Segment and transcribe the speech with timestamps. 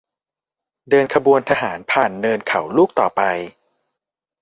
[0.89, 3.21] เดินขบวนทหารผ่านเนินเขาลูกต่อไป